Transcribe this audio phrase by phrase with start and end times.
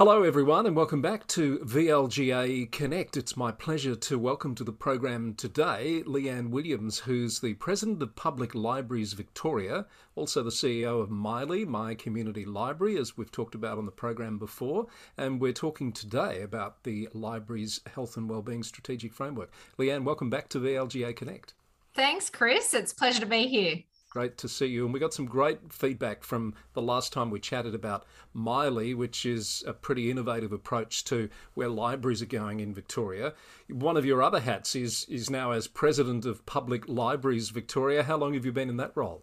[0.00, 3.18] Hello, everyone, and welcome back to VLGA Connect.
[3.18, 8.16] It's my pleasure to welcome to the program today Leanne Williams, who's the President of
[8.16, 13.76] Public Libraries Victoria, also the CEO of Myli, My Community Library, as we've talked about
[13.76, 14.86] on the program before.
[15.18, 19.52] And we're talking today about the library's health and wellbeing strategic framework.
[19.78, 21.52] Leanne, welcome back to VLGA Connect.
[21.94, 22.72] Thanks, Chris.
[22.72, 23.82] It's a pleasure to be here.
[24.10, 24.84] Great to see you.
[24.84, 29.24] And we got some great feedback from the last time we chatted about Myli, which
[29.24, 33.34] is a pretty innovative approach to where libraries are going in Victoria.
[33.68, 38.02] One of your other hats is, is now as President of Public Libraries Victoria.
[38.02, 39.22] How long have you been in that role?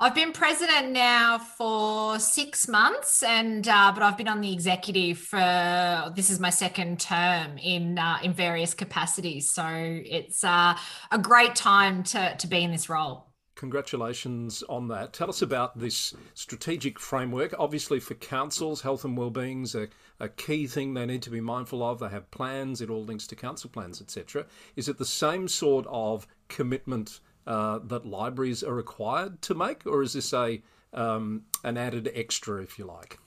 [0.00, 5.18] I've been president now for six months, and uh, but I've been on the executive
[5.18, 9.50] for this is my second term in uh, in various capacities.
[9.50, 10.74] So it's uh,
[11.12, 13.29] a great time to to be in this role.
[13.60, 15.12] Congratulations on that.
[15.12, 17.54] Tell us about this strategic framework.
[17.58, 21.42] Obviously, for councils, health and wellbeing is a, a key thing they need to be
[21.42, 21.98] mindful of.
[21.98, 24.46] They have plans, it all links to council plans, etc.
[24.76, 30.00] Is it the same sort of commitment uh, that libraries are required to make, or
[30.00, 30.62] is this a
[30.94, 33.18] um, an added extra, if you like?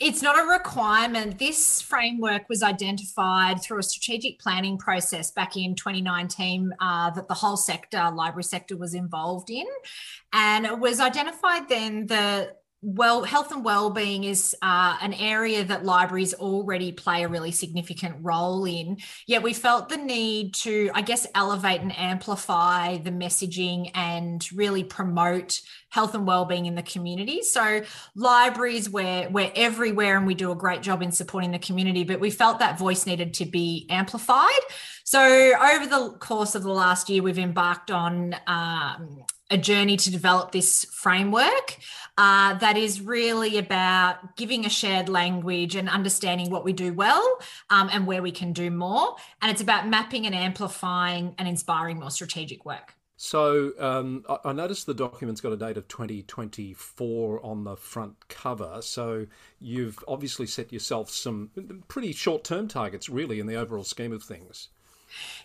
[0.00, 1.38] It's not a requirement.
[1.38, 7.34] This framework was identified through a strategic planning process back in 2019 uh, that the
[7.34, 9.66] whole sector, library sector, was involved in.
[10.32, 15.84] And it was identified then that well health and well-being is uh, an area that
[15.84, 18.98] libraries already play a really significant role in.
[19.26, 24.84] Yet we felt the need to i guess elevate and amplify the messaging and really
[24.84, 27.42] promote health and well-being in the community.
[27.42, 27.82] So
[28.14, 32.20] libraries we're, we're everywhere and we do a great job in supporting the community but
[32.20, 34.50] we felt that voice needed to be amplified.
[35.04, 40.10] So over the course of the last year we've embarked on um, a journey to
[40.10, 41.76] develop this framework
[42.18, 47.38] uh, that is really about giving a shared language and understanding what we do well
[47.70, 49.16] um, and where we can do more.
[49.42, 52.94] And it's about mapping and amplifying and inspiring more strategic work.
[53.18, 58.80] So um, I noticed the document's got a date of 2024 on the front cover.
[58.82, 59.26] So
[59.58, 61.50] you've obviously set yourself some
[61.88, 64.68] pretty short term targets, really, in the overall scheme of things.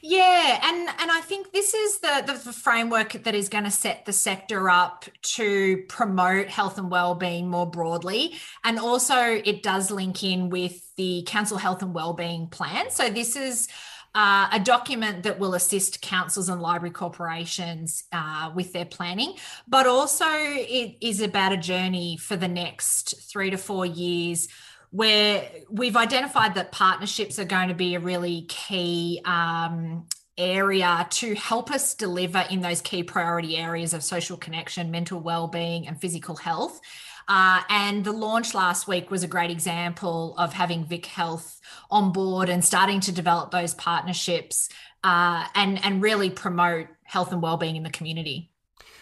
[0.01, 4.05] Yeah, and and I think this is the, the, framework that is going to set
[4.05, 8.33] the sector up to promote health and well-being more broadly,
[8.63, 12.89] and also it does link in with the council health and well-being plan.
[12.89, 13.67] So this is.
[14.13, 19.35] Uh, a document that will assist councils and library corporations uh, with their planning,
[19.69, 24.49] but also it is about a journey for the next three to four years
[24.91, 30.05] where we've identified that partnerships are going to be a really key um,
[30.37, 35.87] area to help us deliver in those key priority areas of social connection, mental well-being,
[35.87, 36.79] and physical health.
[37.27, 42.11] Uh, and the launch last week was a great example of having Vic Health on
[42.11, 44.67] board and starting to develop those partnerships
[45.03, 48.50] uh, and and really promote health and well-being in the community.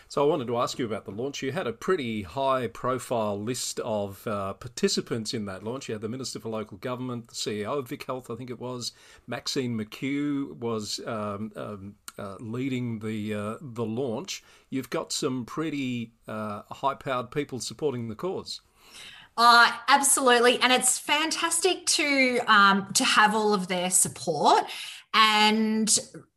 [0.09, 1.43] So I wanted to ask you about the launch.
[1.43, 5.87] You had a pretty high profile list of uh, participants in that launch.
[5.87, 8.59] You had the Minister for Local Government, the CEO of Vic Health, I think it
[8.59, 8.91] was.
[9.27, 14.43] Maxine McKew was um, um, uh, leading the uh, the launch.
[14.71, 18.61] You've got some pretty uh, high powered people supporting the cause.
[19.37, 24.65] Uh, absolutely, and it's fantastic to um, to have all of their support.
[25.13, 25.87] And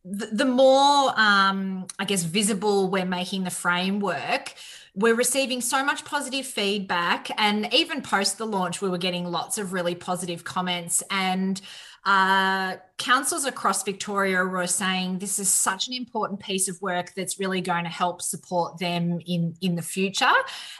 [0.04, 4.54] the, more, um, I guess, visible we're making the framework,
[4.94, 7.30] we're receiving so much positive feedback.
[7.38, 11.02] And even post the launch, we were getting lots of really positive comments.
[11.10, 11.60] And
[12.04, 17.38] uh, councils across Victoria were saying this is such an important piece of work that's
[17.38, 20.32] really going to help support them in, in the future.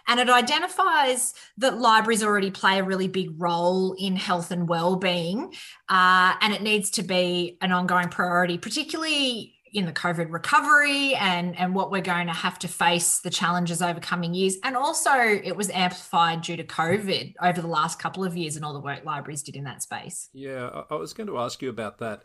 [0.08, 5.54] And it identifies that libraries already play a really big role in health and well-being,
[5.88, 11.58] uh, and it needs to be an ongoing priority, particularly in the COVID recovery and,
[11.58, 14.56] and what we're going to have to face the challenges over coming years.
[14.64, 18.64] And also, it was amplified due to COVID over the last couple of years and
[18.64, 20.28] all the work libraries did in that space.
[20.32, 22.22] Yeah, I was going to ask you about that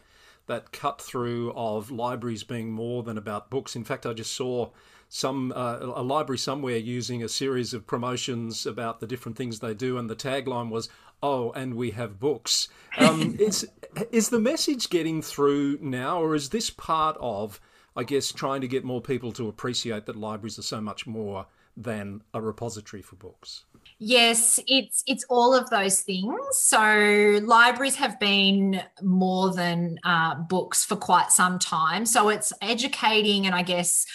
[0.48, 3.76] that cut through of libraries being more than about books.
[3.76, 4.70] In fact, I just saw
[5.10, 9.74] some uh, a library somewhere using a series of promotions about the different things they
[9.74, 10.90] do, and the tagline was
[11.22, 13.68] "Oh, and we have books." Um, is
[14.12, 17.60] is the message getting through now, or is this part of,
[17.96, 21.48] I guess, trying to get more people to appreciate that libraries are so much more
[21.76, 23.66] than a repository for books?
[24.00, 26.36] Yes, it's it's all of those things.
[26.52, 32.06] So libraries have been more than uh, books for quite some time.
[32.06, 34.06] So it's educating and I guess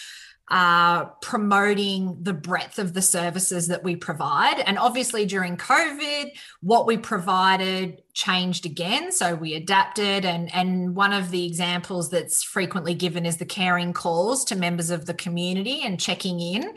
[0.48, 4.60] uh, promoting the breadth of the services that we provide.
[4.60, 6.30] And obviously, during COVID,
[6.60, 9.12] what we provided changed again.
[9.12, 10.24] So we adapted.
[10.24, 14.90] And, and one of the examples that's frequently given is the caring calls to members
[14.90, 16.74] of the community and checking in.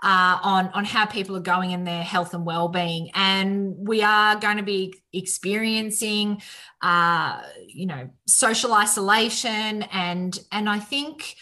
[0.00, 4.36] Uh, on on how people are going in their health and well-being and we are
[4.36, 6.40] going to be experiencing
[6.82, 11.34] uh, you know social isolation and and i think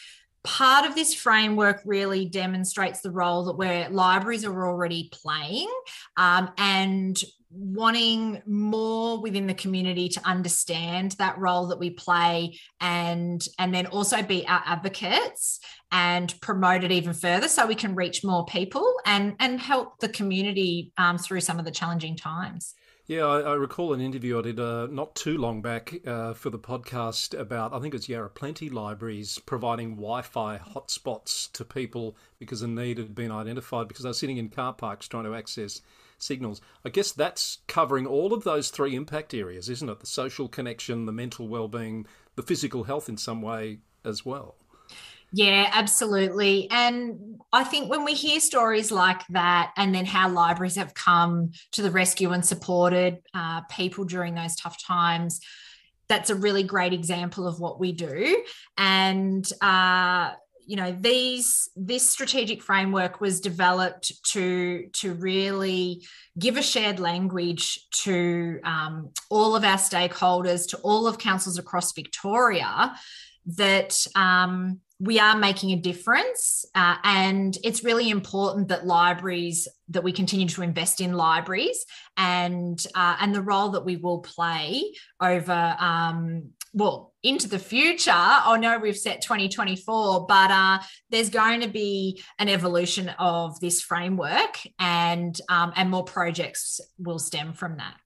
[0.46, 5.68] part of this framework really demonstrates the role that where libraries are already playing
[6.16, 7.20] um, and
[7.50, 13.86] wanting more within the community to understand that role that we play and and then
[13.86, 15.58] also be our advocates
[15.90, 20.08] and promote it even further so we can reach more people and and help the
[20.08, 22.74] community um, through some of the challenging times
[23.06, 26.50] yeah, I, I, recall an interview I did uh, not too long back uh, for
[26.50, 32.16] the podcast about, I think it's Yarra Plenty Libraries providing Wi Fi hotspots to people
[32.40, 35.36] because a need had been identified because they were sitting in car parks trying to
[35.36, 35.82] access
[36.18, 36.60] signals.
[36.84, 40.00] I guess that's covering all of those three impact areas, isn't it?
[40.00, 44.56] The social connection, the mental well-being, the physical health in some way as well.
[45.32, 46.68] Yeah, absolutely.
[46.70, 51.50] And I think when we hear stories like that, and then how libraries have come
[51.72, 55.40] to the rescue and supported uh, people during those tough times,
[56.08, 58.42] that's a really great example of what we do.
[58.78, 60.32] And uh,
[60.66, 66.04] you know these this strategic framework was developed to to really
[66.38, 71.92] give a shared language to um, all of our stakeholders to all of councils across
[71.92, 72.94] victoria
[73.46, 80.02] that um, we are making a difference uh, and it's really important that libraries that
[80.02, 81.84] we continue to invest in libraries
[82.16, 84.82] and uh, and the role that we will play
[85.20, 88.10] over um, well into the future.
[88.12, 90.78] I know we've set 2024 but uh,
[91.10, 97.18] there's going to be an evolution of this framework and um, and more projects will
[97.18, 97.96] stem from that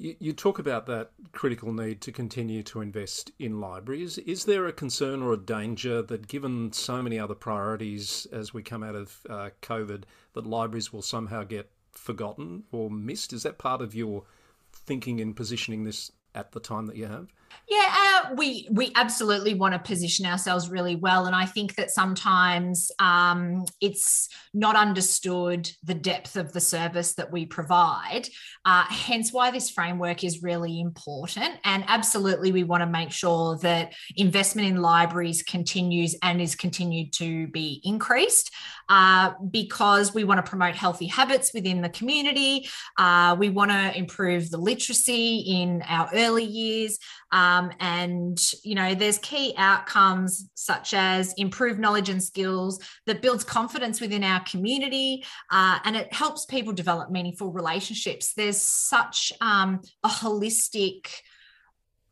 [0.00, 4.16] you, talk about that critical need to continue to invest in libraries.
[4.18, 8.62] Is there a concern or a danger that, given so many other priorities as we
[8.62, 13.34] come out of uh, COVID, that libraries will somehow get forgotten or missed?
[13.34, 14.24] Is that part of your
[14.72, 17.28] thinking in positioning this at the time that you have?
[17.68, 21.90] Yeah, uh, we we absolutely want to position ourselves really well, and I think that
[21.90, 28.28] sometimes um, it's not understood the depth of the service that we provide.
[28.64, 31.54] Uh, hence, why this framework is really important.
[31.64, 37.12] And absolutely, we want to make sure that investment in libraries continues and is continued
[37.14, 38.50] to be increased
[38.88, 42.68] uh, because we want to promote healthy habits within the community.
[42.98, 46.98] Uh, we want to improve the literacy in our early years.
[47.32, 53.44] Um, and, you know, there's key outcomes such as improved knowledge and skills that builds
[53.44, 58.34] confidence within our community uh, and it helps people develop meaningful relationships.
[58.34, 61.06] There's such um, a holistic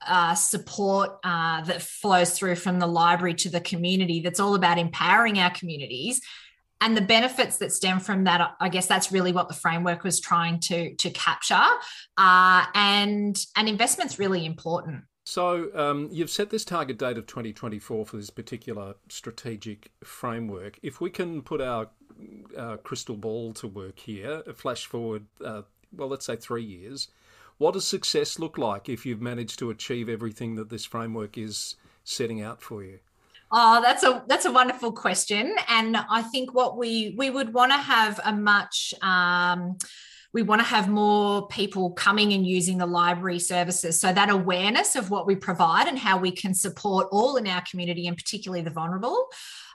[0.07, 4.79] uh, support uh, that flows through from the library to the community that's all about
[4.79, 6.21] empowering our communities
[6.81, 10.21] and the benefits that stem from that i guess that's really what the framework was
[10.21, 11.69] trying to to capture
[12.17, 15.05] uh, and and investment's really important.
[15.25, 20.79] So um, you've set this target date of 2024 for this particular strategic framework.
[20.83, 21.89] If we can put our
[22.57, 25.63] uh, crystal ball to work here flash forward uh,
[25.97, 27.07] well let's say three years
[27.59, 31.77] what does success look like if you've managed to achieve everything that this framework is
[32.03, 32.99] setting out for you
[33.51, 37.73] Oh, that's a that's a wonderful question, and I think what we we would want
[37.73, 39.79] to have a much um,
[40.35, 43.99] we want to have more people coming and using the library services.
[43.99, 47.63] So that awareness of what we provide and how we can support all in our
[47.63, 49.29] community, and particularly the vulnerable,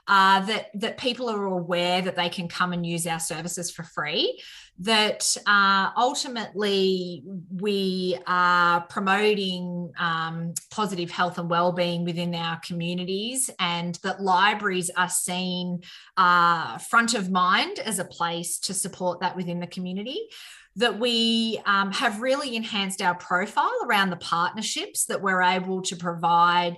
[0.06, 3.82] uh, that that people are aware that they can come and use our services for
[3.82, 4.42] free
[4.78, 7.22] that uh, ultimately
[7.60, 15.08] we are promoting um, positive health and well-being within our communities and that libraries are
[15.08, 15.80] seen
[16.16, 20.28] uh, front of mind as a place to support that within the community
[20.76, 25.94] that we um, have really enhanced our profile around the partnerships that we're able to
[25.94, 26.76] provide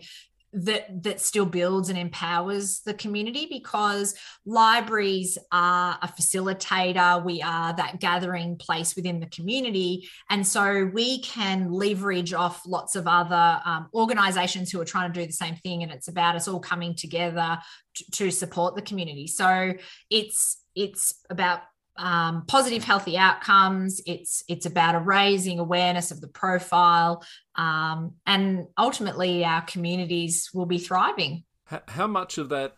[0.56, 4.14] that that still builds and empowers the community because
[4.46, 7.22] libraries are a facilitator.
[7.22, 10.08] We are that gathering place within the community.
[10.30, 15.20] And so we can leverage off lots of other um, organizations who are trying to
[15.20, 17.58] do the same thing and it's about us all coming together
[17.94, 19.26] to, to support the community.
[19.26, 19.75] So
[20.10, 21.60] it's it's about
[21.98, 27.24] um, positive healthy outcomes it's it's about raising awareness of the profile
[27.56, 31.42] um, and ultimately our communities will be thriving
[31.88, 32.76] how much of that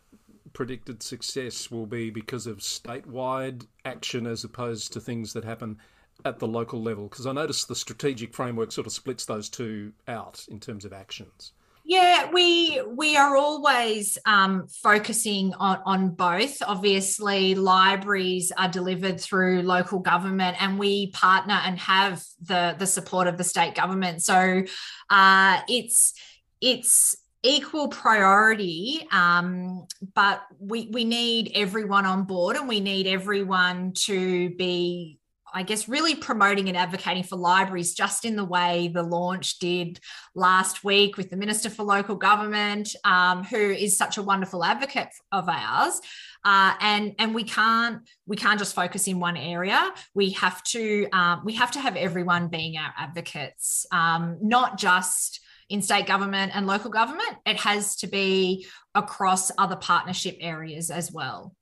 [0.52, 5.78] predicted success will be because of statewide action as opposed to things that happen
[6.25, 7.08] at the local level?
[7.08, 10.92] Because I notice the strategic framework sort of splits those two out in terms of
[10.92, 11.52] actions.
[11.88, 16.61] Yeah, we we are always um, focusing on on both.
[16.61, 23.26] Obviously, libraries are delivered through local government, and we partner and have the the support
[23.26, 24.23] of the state government.
[24.23, 24.64] So
[25.09, 26.12] uh, it's
[26.61, 33.92] it's equal priority um, but we we need everyone on board and we need everyone
[33.95, 35.18] to be
[35.55, 40.00] I guess, really promoting and advocating for libraries just in the way the launch did
[40.35, 45.12] last week with the Minister for Local Government, um, who is such a wonderful advocate
[45.33, 46.00] of ours.
[46.45, 49.93] Uh, and and we can't we can't just focus in one area.
[50.14, 55.40] We have to um, we have to have everyone being our advocates, um, not just
[55.69, 57.37] in state government and local government.
[57.45, 61.55] It has to be across other partnership areas as well.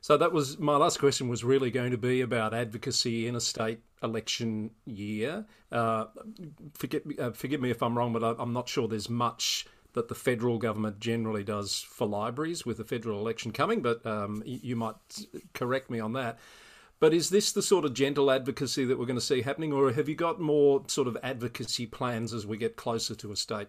[0.00, 1.28] So that was my last question.
[1.28, 5.46] Was really going to be about advocacy in a state election year.
[5.72, 6.06] Uh,
[6.74, 10.08] forget, uh, forgive me if I'm wrong, but I, I'm not sure there's much that
[10.08, 13.80] the federal government generally does for libraries with the federal election coming.
[13.80, 14.96] But um, you might
[15.52, 16.38] correct me on that.
[17.00, 19.92] But is this the sort of gentle advocacy that we're going to see happening, or
[19.92, 23.68] have you got more sort of advocacy plans as we get closer to a state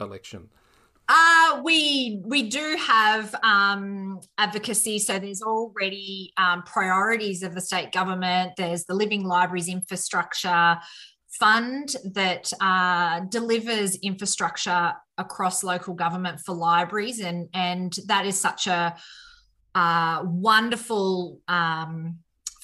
[0.00, 0.50] election?
[1.08, 4.98] Uh, we we do have um, advocacy.
[4.98, 8.52] So there's already um, priorities of the state government.
[8.56, 10.78] There's the Living Libraries Infrastructure
[11.30, 18.66] Fund that uh, delivers infrastructure across local government for libraries, and and that is such
[18.66, 18.94] a
[19.74, 21.40] uh, wonderful.
[21.48, 22.18] Um,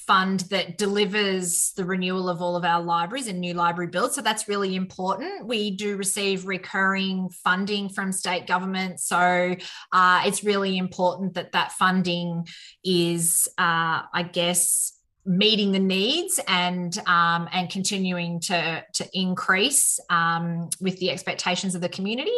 [0.06, 4.14] fund that delivers the renewal of all of our libraries and new library builds.
[4.14, 5.46] So that's really important.
[5.46, 9.00] We do receive recurring funding from state government.
[9.00, 9.54] So
[9.92, 12.46] uh, it's really important that that funding
[12.84, 14.92] is, uh, I guess,
[15.26, 21.80] meeting the needs and um, and continuing to to increase um, with the expectations of
[21.80, 22.30] the community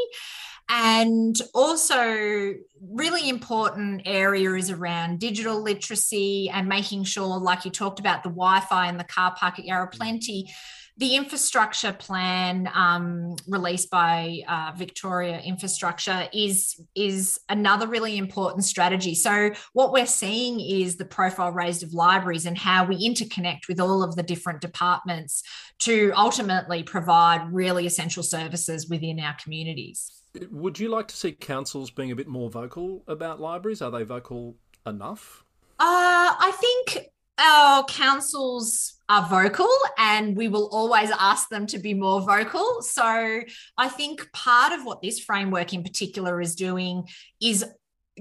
[0.69, 8.01] and also, really important area is around digital literacy and making sure, like you talked
[8.01, 9.93] about, the Wi Fi in the car park at Yarra mm.
[9.93, 10.53] Plenty.
[10.99, 19.15] The infrastructure plan um, released by uh, Victoria Infrastructure is is another really important strategy.
[19.15, 23.79] So what we're seeing is the profile raised of libraries and how we interconnect with
[23.79, 25.43] all of the different departments
[25.81, 30.11] to ultimately provide really essential services within our communities.
[30.51, 33.83] Would you like to see councils being a bit more vocal about libraries?
[33.83, 35.45] Are they vocal enough?
[35.79, 41.95] Uh, I think our councils are vocal and we will always ask them to be
[41.95, 42.83] more vocal.
[42.83, 43.43] So
[43.77, 47.07] I think part of what this framework in particular is doing
[47.41, 47.65] is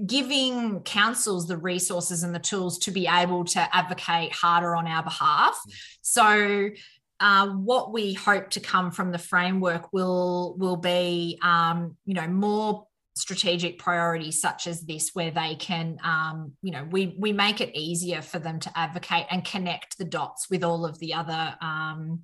[0.04, 5.02] giving councils the resources and the tools to be able to advocate harder on our
[5.02, 5.58] behalf.
[5.66, 5.72] Mm.
[6.02, 6.70] So
[7.20, 12.26] uh, what we hope to come from the framework will will be um, you know
[12.26, 17.60] more strategic priorities such as this where they can um, you know we we make
[17.60, 21.56] it easier for them to advocate and connect the dots with all of the other
[21.60, 22.20] um,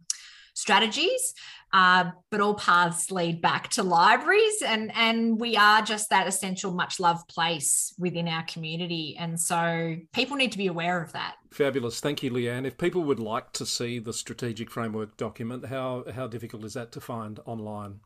[0.54, 1.34] strategies
[1.72, 6.70] uh, but all paths lead back to libraries and and we are just that essential
[6.70, 9.16] much loved place within our community.
[9.18, 11.36] And so people need to be aware of that.
[11.50, 12.00] Fabulous.
[12.00, 12.66] Thank you leanne.
[12.66, 16.92] If people would like to see the strategic framework document how how difficult is that
[16.92, 18.00] to find online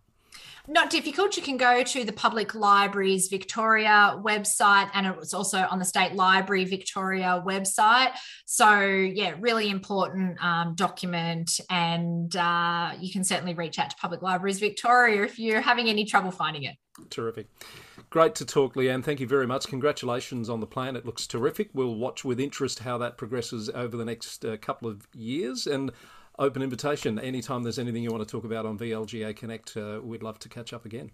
[0.68, 1.37] not difficult.
[1.37, 6.14] You can go to the Public Libraries Victoria website, and it's also on the State
[6.14, 8.12] Library Victoria website.
[8.44, 14.23] So, yeah, really important um, document, and uh, you can certainly reach out to Public
[14.23, 16.76] Libraries Victoria if you're having any trouble finding it.
[17.11, 17.46] Terrific.
[18.08, 19.04] Great to talk, Leanne.
[19.04, 19.66] Thank you very much.
[19.66, 20.96] Congratulations on the plan.
[20.96, 21.68] It looks terrific.
[21.75, 25.66] We'll watch with interest how that progresses over the next uh, couple of years.
[25.66, 25.90] And
[26.38, 27.19] open invitation.
[27.19, 30.49] Anytime there's anything you want to talk about on VLGA Connect, uh, we'd love to
[30.49, 31.11] catch up again.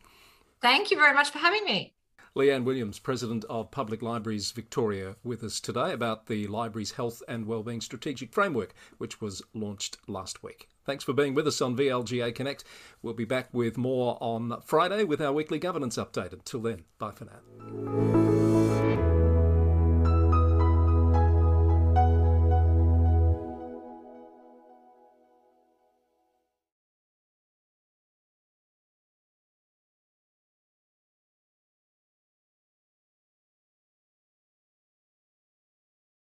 [0.61, 1.95] Thank you very much for having me.
[2.35, 7.47] Leanne Williams, President of Public Libraries Victoria, with us today about the library's health and
[7.47, 10.69] wellbeing strategic framework, which was launched last week.
[10.87, 12.64] Thanks for being with us on VLGA Connect.
[13.02, 16.33] We'll be back with more on Friday with our weekly governance update.
[16.33, 18.51] Until then, bye for now.